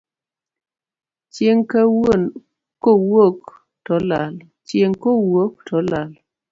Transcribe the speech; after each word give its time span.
Chieng' 1.33 1.67
kowuok 2.81 3.39
to 5.67 5.75
olal. 5.79 6.11